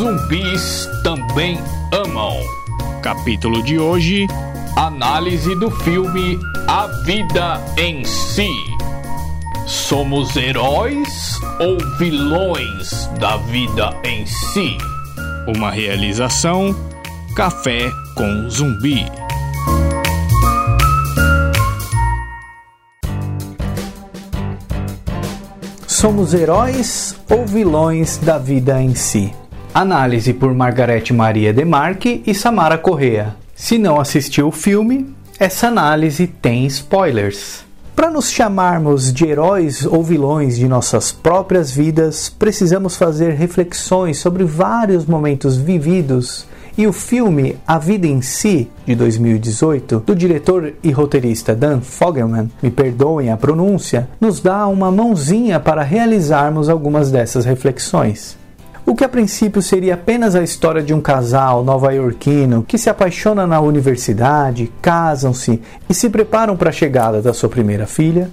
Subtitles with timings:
[0.00, 1.58] zumbis também
[1.92, 2.34] amam.
[3.02, 4.26] Capítulo de hoje:
[4.74, 8.48] Análise do filme A Vida em Si.
[9.66, 14.78] Somos heróis ou vilões da vida em si?
[15.54, 16.74] Uma realização:
[17.36, 19.04] Café com Zumbi.
[25.86, 29.34] Somos heróis ou vilões da vida em si?
[29.72, 33.36] Análise por Margarete Maria Demarque e Samara Correa.
[33.54, 37.64] Se não assistiu o filme, essa análise tem spoilers.
[37.94, 44.42] Para nos chamarmos de heróis ou vilões de nossas próprias vidas, precisamos fazer reflexões sobre
[44.42, 50.90] vários momentos vividos e o filme A Vida em Si, de 2018, do diretor e
[50.90, 57.44] roteirista Dan Fogelman, me perdoem a pronúncia, nos dá uma mãozinha para realizarmos algumas dessas
[57.44, 58.39] reflexões.
[58.90, 63.46] O que a princípio seria apenas a história de um casal nova-iorquino que se apaixona
[63.46, 68.28] na universidade, casam-se e se preparam para a chegada da sua primeira filha,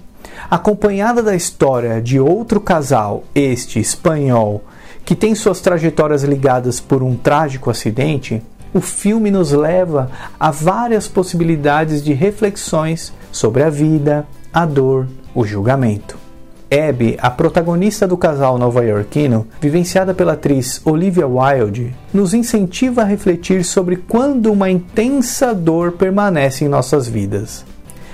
[0.49, 4.63] acompanhada da história de outro casal, este espanhol,
[5.05, 8.41] que tem suas trajetórias ligadas por um trágico acidente,
[8.73, 15.05] o filme nos leva a várias possibilidades de reflexões sobre a vida, a dor,
[15.35, 16.26] o julgamento.
[16.69, 23.63] Abby, a protagonista do casal nova-iorquino, vivenciada pela atriz Olivia Wilde, nos incentiva a refletir
[23.63, 27.65] sobre quando uma intensa dor permanece em nossas vidas.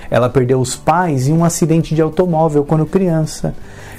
[0.08, 3.56] Ela perdeu os pais em um acidente de automóvel quando criança,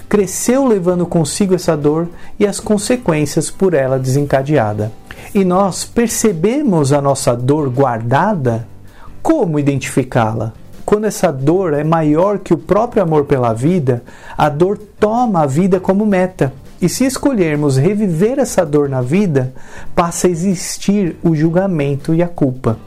[0.08, 2.08] cresceu levando consigo essa dor
[2.40, 4.90] e as consequências por ela desencadeada.
[5.34, 8.66] E nós percebemos a nossa dor guardada?
[9.22, 10.54] Como identificá-la?
[10.86, 14.04] Quando essa dor é maior que o próprio amor pela vida,
[14.38, 16.54] a dor toma a vida como meta.
[16.80, 19.54] E se escolhermos reviver essa dor na vida,
[19.96, 22.78] passa a existir o julgamento e a culpa.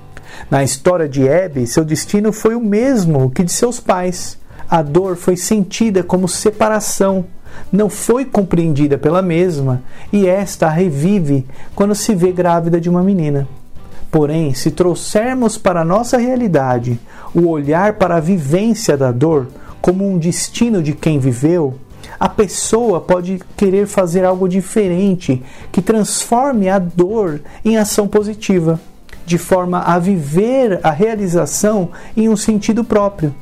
[0.51, 4.39] Na história de Abby, seu destino foi o mesmo que de seus pais
[4.71, 7.25] a dor foi sentida como separação,
[7.73, 13.03] não foi compreendida pela mesma, e esta a revive quando se vê grávida de uma
[13.03, 13.49] menina.
[14.11, 16.99] Porém, se trouxermos para a nossa realidade
[17.35, 19.49] o olhar para a vivência da dor
[19.81, 21.75] como um destino de quem viveu,
[22.19, 28.81] a pessoa pode querer fazer algo diferente que transforme a dor em ação positiva,
[29.27, 33.35] de forma a viver a realização em um sentido próprio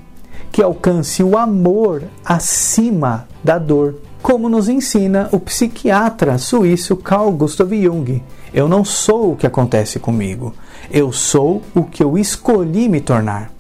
[0.56, 7.70] que alcance o amor acima da dor, como nos ensina o psiquiatra suíço Carl Gustav
[7.72, 8.22] Jung.
[8.56, 10.54] Eu não sou o que acontece comigo,
[10.90, 13.52] eu sou o que eu escolhi me tornar.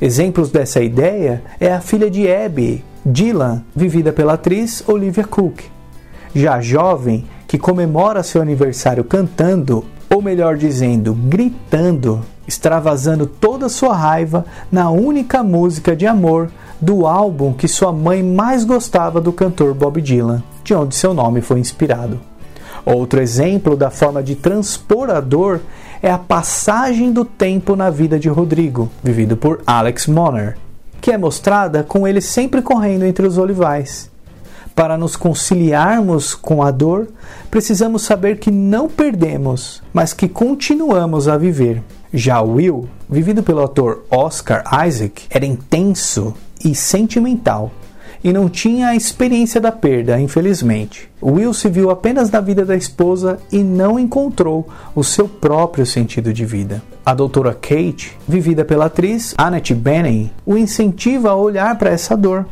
[0.00, 5.60] Exemplos dessa ideia é a filha de Abby, Dylan, vivida pela atriz Olivia Cook.
[6.34, 14.44] Já jovem, que comemora seu aniversário cantando, ou melhor dizendo, gritando extravasando toda sua raiva
[14.70, 20.02] na única música de amor do álbum que sua mãe mais gostava do cantor Bob
[20.02, 22.20] Dylan, de onde seu nome foi inspirado.
[22.84, 25.60] Outro exemplo da forma de transpor a dor
[26.02, 30.58] é a passagem do tempo na vida de Rodrigo, vivido por Alex Moner,
[31.00, 34.10] que é mostrada com ele sempre correndo entre os olivais.
[34.74, 37.08] Para nos conciliarmos com a dor,
[37.50, 41.82] precisamos saber que não perdemos, mas que continuamos a viver.
[42.12, 47.70] Já Will, vivido pelo ator Oscar Isaac, era intenso e sentimental
[48.24, 51.10] e não tinha a experiência da perda, infelizmente.
[51.22, 56.32] Will se viu apenas na vida da esposa e não encontrou o seu próprio sentido
[56.32, 56.82] de vida.
[57.04, 62.46] A doutora Kate, vivida pela atriz Annette Bening, o incentiva a olhar para essa dor,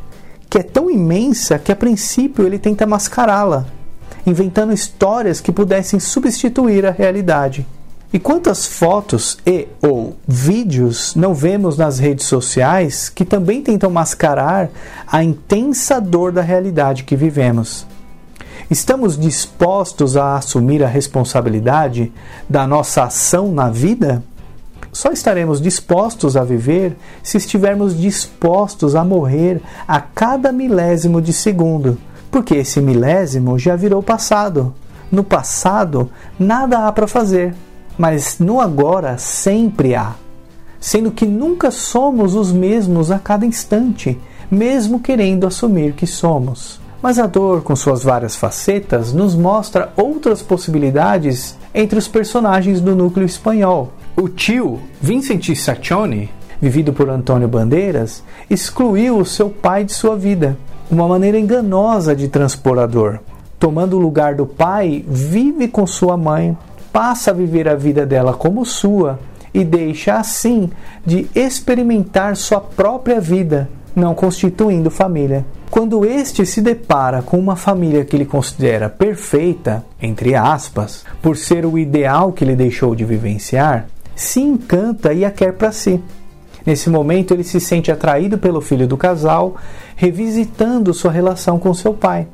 [0.50, 3.64] que é tão imensa que a princípio ele tenta mascará-la,
[4.26, 7.66] inventando histórias que pudessem substituir a realidade.
[8.12, 14.68] E quantas fotos e ou vídeos não vemos nas redes sociais que também tentam mascarar
[15.06, 17.86] a intensa dor da realidade que vivemos?
[18.70, 22.12] Estamos dispostos a assumir a responsabilidade
[22.46, 24.22] da nossa ação na vida?
[24.92, 31.96] Só estaremos dispostos a viver se estivermos dispostos a morrer a cada milésimo de segundo,
[32.30, 34.74] porque esse milésimo já virou passado.
[35.10, 37.54] No passado, nada há para fazer
[37.98, 40.14] mas no agora sempre há,
[40.80, 46.80] sendo que nunca somos os mesmos a cada instante, mesmo querendo assumir que somos.
[47.02, 52.94] Mas a dor, com suas várias facetas, nos mostra outras possibilidades entre os personagens do
[52.94, 53.92] núcleo espanhol.
[54.16, 56.30] O tio Vincent Saccioni,
[56.60, 60.56] vivido por Antônio Bandeiras, excluiu o seu pai de sua vida,
[60.90, 63.20] uma maneira enganosa de transpor a dor
[63.62, 66.58] tomando o lugar do pai, vive com sua mãe,
[66.92, 69.18] passa a viver a vida dela como sua
[69.54, 70.70] e deixa assim
[71.04, 75.44] de experimentar sua própria vida, não constituindo família.
[75.70, 81.64] Quando este se depara com uma família que ele considera perfeita, entre aspas, por ser
[81.64, 85.98] o ideal que ele deixou de vivenciar, se encanta e a quer para si.
[86.64, 89.56] Nesse momento, ele se sente atraído pelo filho do casal,
[89.96, 92.28] revisitando sua relação com seu pai.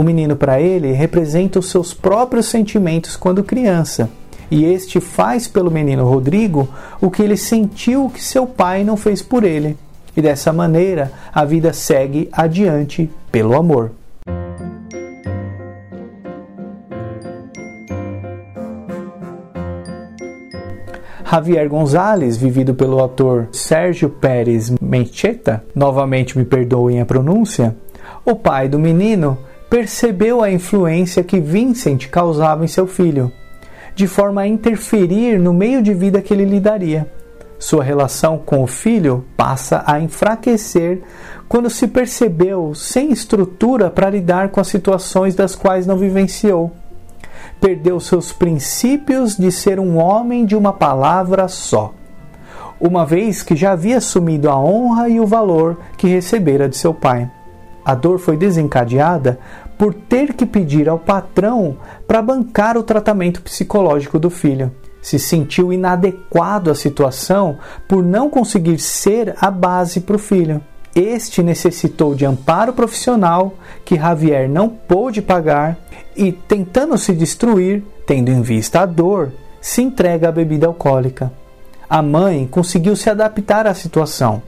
[0.00, 4.08] O menino, para ele, representa os seus próprios sentimentos quando criança,
[4.50, 6.70] e este faz pelo menino Rodrigo
[7.02, 9.76] o que ele sentiu que seu pai não fez por ele.
[10.16, 13.90] E dessa maneira, a vida segue adiante pelo amor.
[21.30, 27.76] Javier Gonzalez, vivido pelo ator Sérgio Pérez Mencheta, novamente me perdoem a pronúncia,
[28.24, 29.36] o pai do menino
[29.70, 33.30] percebeu a influência que Vincent causava em seu filho,
[33.94, 37.08] de forma a interferir no meio de vida que ele lhe daria.
[37.56, 41.02] Sua relação com o filho passa a enfraquecer
[41.48, 46.72] quando se percebeu sem estrutura para lidar com as situações das quais não vivenciou.
[47.60, 51.94] Perdeu seus princípios de ser um homem de uma palavra só,
[52.80, 56.94] uma vez que já havia assumido a honra e o valor que recebera de seu
[56.94, 57.30] pai.
[57.84, 59.38] A dor foi desencadeada
[59.78, 64.70] por ter que pedir ao patrão para bancar o tratamento psicológico do filho
[65.02, 70.60] se sentiu inadequado à situação por não conseguir ser a base para o filho.
[70.94, 73.54] Este necessitou de amparo profissional
[73.84, 75.78] que Javier não pôde pagar
[76.16, 81.32] e, tentando se destruir, tendo em vista a dor, se entrega à bebida alcoólica.
[81.88, 84.42] A mãe conseguiu se adaptar à situação,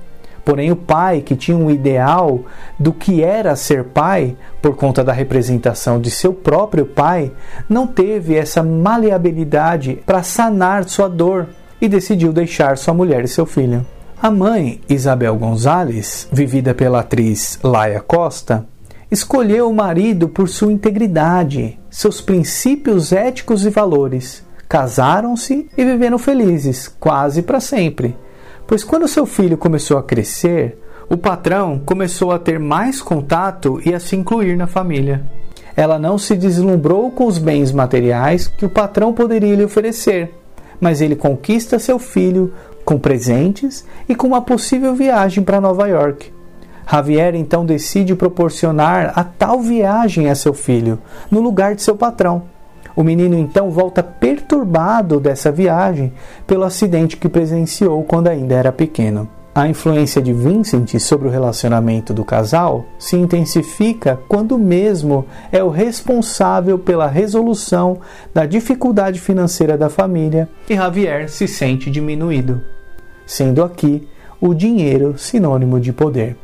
[0.45, 2.41] Porém, o pai, que tinha um ideal
[2.79, 7.33] do que era ser pai, por conta da representação de seu próprio pai,
[7.69, 11.49] não teve essa maleabilidade para sanar sua dor
[11.81, 13.87] e decidiu deixar sua mulher e seu filho.
[14.21, 18.67] A mãe, Isabel Gonzalez, vivida pela atriz Laia Costa,
[19.11, 24.45] escolheu o marido por sua integridade, seus princípios éticos e valores.
[24.69, 28.17] Casaram-se e viveram felizes, quase para sempre
[28.73, 33.95] Pois quando seu filho começou a crescer, o patrão começou a ter mais contato e
[33.95, 35.27] a se incluir na família.
[35.77, 40.33] Ela não se deslumbrou com os bens materiais que o patrão poderia lhe oferecer,
[40.81, 42.51] mas ele conquista seu filho
[42.83, 46.33] com presentes e com uma possível viagem para Nova York.
[46.91, 50.99] Javier então decide proporcionar a tal viagem a seu filho,
[51.31, 52.45] no lugar de seu patrão.
[52.95, 56.13] O menino então volta perturbado dessa viagem
[56.47, 59.29] pelo acidente que presenciou quando ainda era pequeno.
[59.55, 65.69] A influência de Vincent sobre o relacionamento do casal se intensifica quando mesmo é o
[65.69, 67.99] responsável pela resolução
[68.33, 72.63] da dificuldade financeira da família e Javier se sente diminuído,
[73.27, 74.09] sendo aqui
[74.41, 76.35] o dinheiro sinônimo de poder.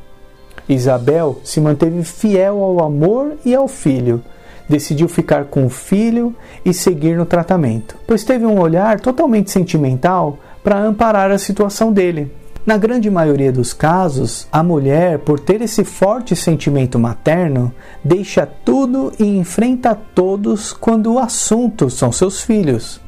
[0.68, 4.22] Isabel se manteve fiel ao amor e ao filho,
[4.68, 6.34] decidiu ficar com o filho
[6.64, 12.30] e seguir no tratamento, pois teve um olhar totalmente sentimental para amparar a situação dele.
[12.66, 17.72] Na grande maioria dos casos, a mulher, por ter esse forte sentimento materno,
[18.04, 23.00] deixa tudo e enfrenta todos quando o assunto são seus filhos.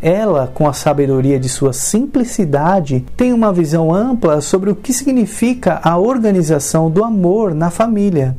[0.00, 5.80] Ela, com a sabedoria de sua simplicidade, tem uma visão ampla sobre o que significa
[5.82, 8.36] a organização do amor na família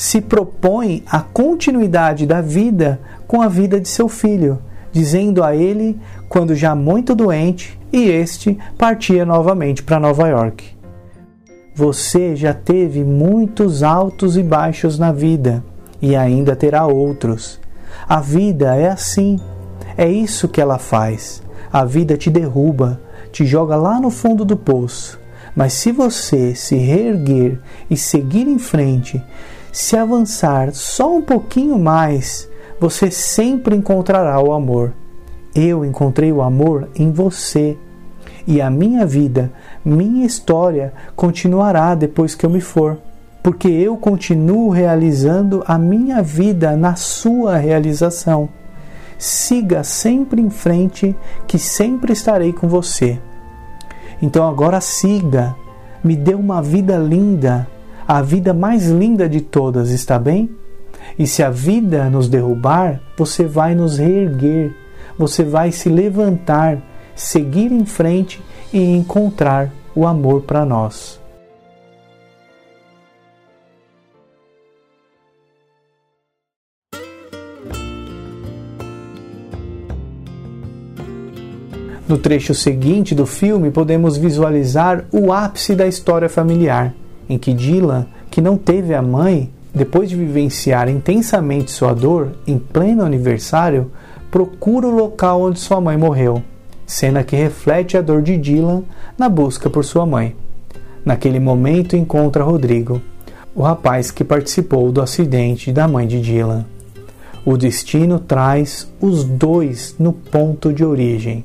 [0.00, 4.58] se propõe a continuidade da vida com a vida de seu filho,
[4.90, 10.64] dizendo a ele, quando já muito doente, e este partia novamente para Nova York.
[11.74, 15.62] Você já teve muitos altos e baixos na vida
[16.00, 17.60] e ainda terá outros.
[18.08, 19.38] A vida é assim.
[19.98, 21.42] É isso que ela faz.
[21.70, 22.98] A vida te derruba,
[23.30, 25.20] te joga lá no fundo do poço.
[25.54, 29.22] Mas se você se reerguer e seguir em frente,
[29.72, 32.48] se avançar só um pouquinho mais,
[32.80, 34.92] você sempre encontrará o amor.
[35.54, 37.76] Eu encontrei o amor em você.
[38.46, 39.52] E a minha vida,
[39.84, 42.98] minha história continuará depois que eu me for,
[43.42, 48.48] porque eu continuo realizando a minha vida na sua realização.
[49.18, 51.14] Siga sempre em frente,
[51.46, 53.20] que sempre estarei com você.
[54.22, 55.54] Então agora siga,
[56.02, 57.68] me dê uma vida linda
[58.10, 60.50] a vida mais linda de todas, está bem?
[61.16, 64.74] E se a vida nos derrubar, você vai nos reerguer,
[65.16, 66.82] você vai se levantar,
[67.14, 71.20] seguir em frente e encontrar o amor para nós.
[82.08, 86.92] No trecho seguinte do filme, podemos visualizar o ápice da história familiar
[87.30, 92.58] em que Dylan, que não teve a mãe, depois de vivenciar intensamente sua dor em
[92.58, 93.92] pleno aniversário,
[94.32, 96.42] procura o local onde sua mãe morreu,
[96.84, 98.82] cena que reflete a dor de Dylan
[99.16, 100.34] na busca por sua mãe.
[101.04, 103.00] Naquele momento encontra Rodrigo,
[103.54, 106.66] o rapaz que participou do acidente da mãe de Dylan.
[107.44, 111.44] O destino traz os dois no ponto de origem,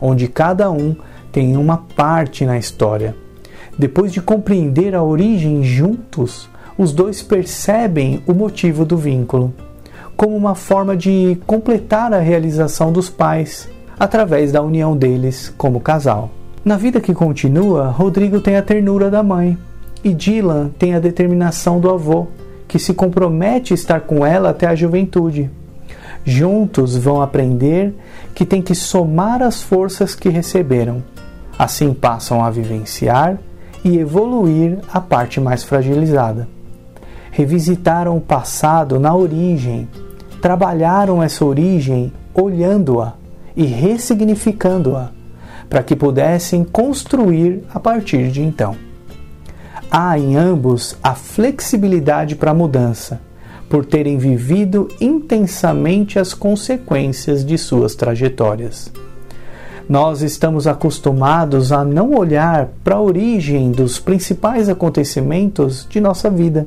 [0.00, 0.96] onde cada um
[1.30, 3.14] tem uma parte na história.
[3.78, 9.54] Depois de compreender a origem juntos, os dois percebem o motivo do vínculo,
[10.16, 13.68] como uma forma de completar a realização dos pais
[13.98, 16.30] através da união deles como casal.
[16.64, 19.56] Na vida que continua, Rodrigo tem a ternura da mãe
[20.02, 22.26] e Dylan tem a determinação do avô,
[22.66, 25.50] que se compromete a estar com ela até a juventude.
[26.24, 27.94] Juntos vão aprender
[28.34, 31.02] que tem que somar as forças que receberam.
[31.56, 33.38] Assim passam a vivenciar
[33.88, 36.48] e evoluir a parte mais fragilizada
[37.38, 39.88] revisitaram o passado na origem,
[40.42, 43.14] trabalharam essa origem olhando-a
[43.56, 45.10] e ressignificando-a,
[45.70, 48.74] para que pudessem construir a partir de então.
[49.88, 53.20] Há em ambos a flexibilidade para a mudança,
[53.68, 58.90] por terem vivido intensamente as consequências de suas trajetórias.
[59.88, 66.66] Nós estamos acostumados a não olhar para a origem dos principais acontecimentos de nossa vida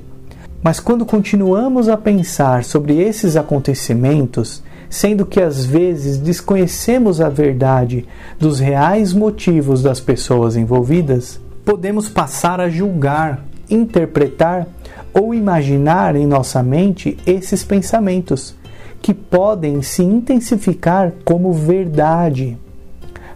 [0.64, 8.06] mas quando continuamos a pensar sobre esses acontecimentos, sendo que às vezes desconhecemos a verdade
[8.40, 14.68] dos reais motivos das pessoas envolvidas, podemos passar a julgar, interpretar
[15.14, 18.56] ou imaginar em nossa mente esses pensamentos,
[19.02, 22.56] que podem se intensificar como verdade.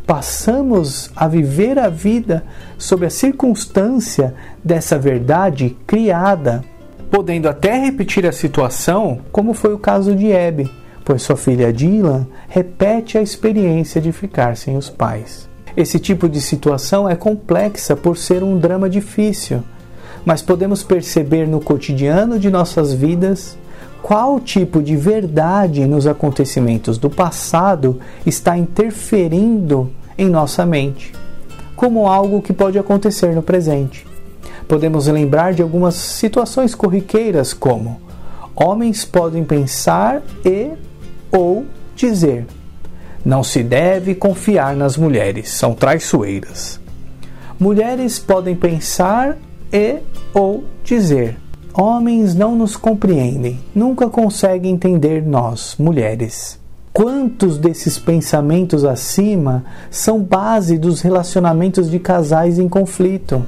[0.05, 2.43] Passamos a viver a vida
[2.77, 6.63] sob a circunstância dessa verdade criada
[7.15, 10.69] podendo até repetir a situação, como foi o caso de Abby,
[11.03, 15.47] pois sua filha Dylan repete a experiência de ficar sem os pais.
[15.77, 19.63] Esse tipo de situação é complexa por ser um drama difícil,
[20.25, 23.57] mas podemos perceber no cotidiano de nossas vidas
[24.05, 31.11] qual tipo de verdade nos acontecimentos do passado está interferindo em nossa mente,
[31.75, 34.05] como algo que pode acontecer no presente.
[34.67, 37.99] Podemos lembrar de algumas situações corriqueiras, como
[38.55, 40.73] homens podem pensar e
[41.31, 42.45] ou dizer:
[43.25, 46.79] não se deve confiar nas mulheres, são traiçoeiras.
[47.59, 49.35] Mulheres podem pensar
[49.73, 49.97] e
[50.31, 51.39] ou dizer:
[51.77, 56.57] homens não nos compreendem, nunca conseguem entender nós, mulheres.
[56.93, 63.45] Quantos desses pensamentos acima são base dos relacionamentos de casais em conflito?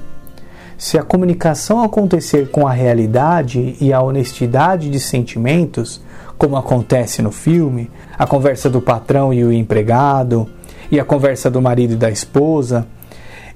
[0.77, 6.01] Se a comunicação acontecer com a realidade e a honestidade de sentimentos,
[6.38, 10.50] como acontece no filme, a conversa do patrão e o empregado,
[10.91, 12.86] e a conversa do marido e da esposa,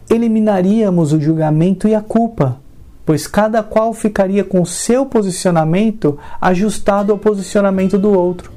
[0.09, 2.57] eliminaríamos o julgamento e a culpa,
[3.05, 8.51] pois cada qual ficaria com seu posicionamento ajustado ao posicionamento do outro.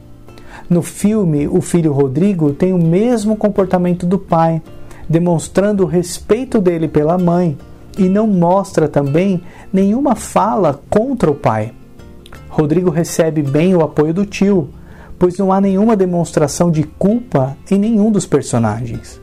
[0.68, 4.62] No filme, o filho Rodrigo tem o mesmo comportamento do pai,
[5.08, 7.56] demonstrando o respeito dele pela mãe
[7.98, 11.72] e não mostra também nenhuma fala contra o pai.
[12.48, 14.70] Rodrigo recebe bem o apoio do tio,
[15.18, 19.20] pois não há nenhuma demonstração de culpa em nenhum dos personagens.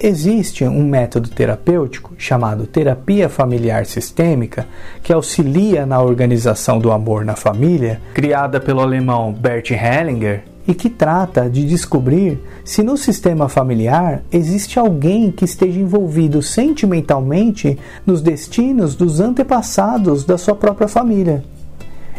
[0.00, 4.66] Existe um método terapêutico chamado terapia familiar sistêmica
[5.02, 10.88] que auxilia na organização do amor na família, criada pelo alemão Bert Hellinger, e que
[10.88, 18.94] trata de descobrir se no sistema familiar existe alguém que esteja envolvido sentimentalmente nos destinos
[18.94, 21.42] dos antepassados da sua própria família.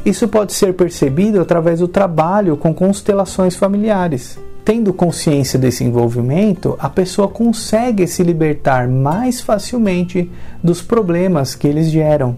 [0.05, 4.37] Isso pode ser percebido através do trabalho com constelações familiares.
[4.65, 10.31] Tendo consciência desse envolvimento, a pessoa consegue se libertar mais facilmente
[10.63, 12.37] dos problemas que eles geram.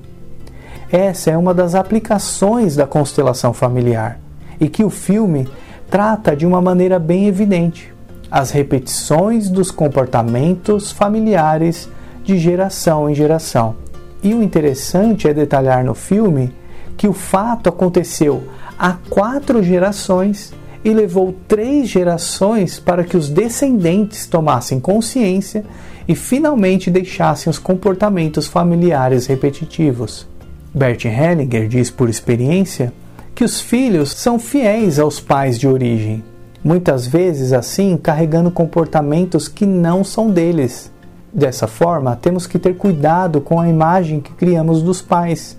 [0.91, 4.19] Essa é uma das aplicações da constelação familiar
[4.59, 5.47] e que o filme
[5.89, 7.93] trata de uma maneira bem evidente
[8.29, 11.89] as repetições dos comportamentos familiares
[12.23, 13.75] de geração em geração.
[14.21, 16.53] E o interessante é detalhar no filme
[16.97, 18.43] que o fato aconteceu
[18.77, 20.53] há quatro gerações
[20.85, 25.65] e levou três gerações para que os descendentes tomassem consciência
[26.07, 30.27] e finalmente deixassem os comportamentos familiares repetitivos.
[30.71, 32.93] Bert Hellinger diz por experiência
[33.33, 36.23] que os filhos são fiéis aos pais de origem.
[36.63, 40.91] muitas vezes assim carregando comportamentos que não são deles.
[41.31, 45.55] Dessa forma, temos que ter cuidado com a imagem que criamos dos pais,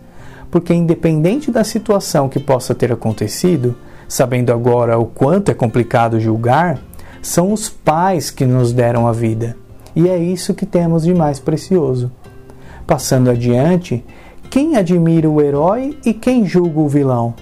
[0.51, 3.77] porque independente da situação que possa ter acontecido,
[4.09, 6.79] sabendo agora o quanto é complicado julgar,
[7.21, 9.57] são os pais que nos deram a vida.
[9.95, 12.11] E é isso que temos de mais precioso.
[12.87, 14.05] Passando adiante,
[14.51, 17.35] quem admira o herói e quem julga o vilão?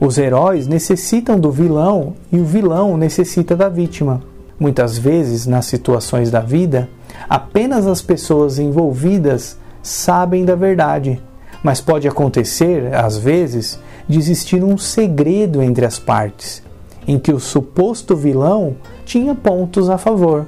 [0.00, 4.22] Os heróis necessitam do vilão e o vilão necessita da vítima.
[4.58, 6.88] Muitas vezes, nas situações da vida,
[7.28, 11.20] apenas as pessoas envolvidas sabem da verdade,
[11.62, 13.78] mas pode acontecer, às vezes,
[14.08, 16.62] de existir um segredo entre as partes,
[17.06, 20.46] em que o suposto vilão tinha pontos a favor,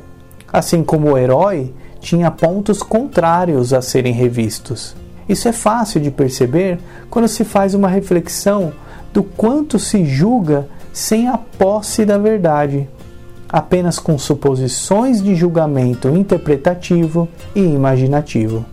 [0.53, 4.97] assim como o herói tinha pontos contrários a serem revistos.
[5.29, 8.73] Isso é fácil de perceber quando se faz uma reflexão
[9.13, 12.89] do quanto se julga sem a posse da verdade,
[13.49, 18.65] apenas com suposições de julgamento interpretativo e imaginativo.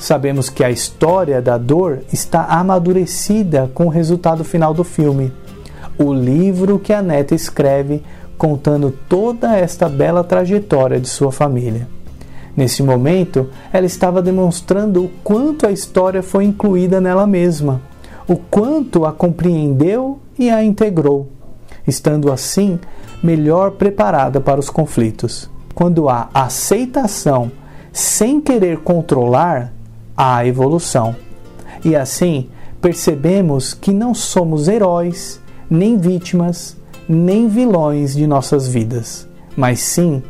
[0.00, 5.30] Sabemos que a história da dor está amadurecida com o resultado final do filme,
[5.98, 8.02] o livro que a neta escreve
[8.38, 11.86] contando toda esta bela trajetória de sua família.
[12.56, 17.82] Nesse momento, ela estava demonstrando o quanto a história foi incluída nela mesma,
[18.26, 21.28] o quanto a compreendeu e a integrou,
[21.86, 22.80] estando assim
[23.22, 25.50] melhor preparada para os conflitos.
[25.74, 27.52] Quando há aceitação
[27.92, 29.74] sem querer controlar,
[30.20, 31.16] há evolução.
[31.82, 36.76] E assim, percebemos que não somos heróis, nem vítimas,
[37.08, 40.22] nem vilões de nossas vidas, mas sim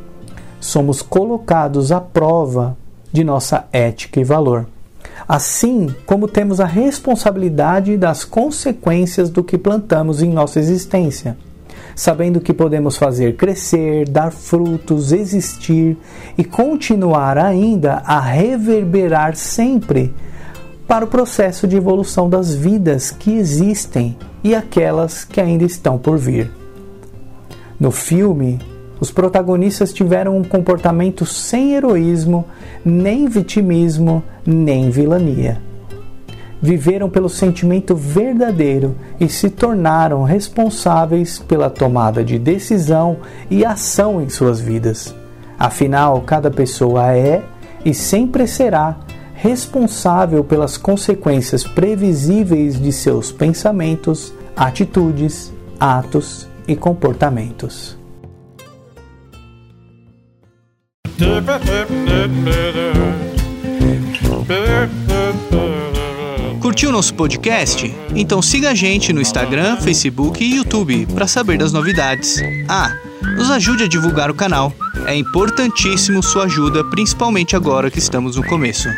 [0.60, 2.76] somos colocados à prova
[3.12, 4.68] de nossa ética e valor.
[5.26, 11.36] Assim como temos a responsabilidade das consequências do que plantamos em nossa existência,
[12.00, 15.98] sabendo que podemos fazer crescer, dar frutos, existir
[16.38, 20.10] e continuar ainda a reverberar sempre
[20.88, 26.16] para o processo de evolução das vidas que existem e aquelas que ainda estão por
[26.16, 26.50] vir.
[27.78, 28.58] No filme,
[28.98, 32.46] os protagonistas tiveram um comportamento sem heroísmo,
[32.82, 35.60] nem vitimismo, nem vilania.
[36.62, 43.18] Viveram pelo sentimento verdadeiro e se tornaram responsáveis pela tomada de decisão
[43.50, 45.14] e ação em suas vidas.
[45.58, 47.42] Afinal, cada pessoa é
[47.84, 48.98] e sempre será
[49.34, 57.98] responsável pelas consequências previsíveis de seus pensamentos, atitudes, atos e comportamentos.
[66.80, 67.94] Curtiu nosso podcast?
[68.16, 72.40] Então siga a gente no Instagram, Facebook e YouTube para saber das novidades.
[72.66, 72.96] Ah,
[73.36, 74.72] nos ajude a divulgar o canal.
[75.04, 78.88] É importantíssimo sua ajuda, principalmente agora que estamos no começo.